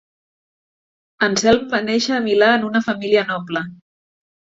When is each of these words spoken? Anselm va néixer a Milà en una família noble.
Anselm 1.27 1.67
va 1.73 1.81
néixer 1.89 2.15
a 2.15 2.21
Milà 2.29 2.47
en 2.61 2.65
una 2.71 2.81
família 2.87 3.25
noble. 3.33 3.63